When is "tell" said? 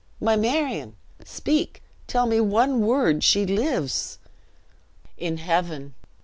2.07-2.25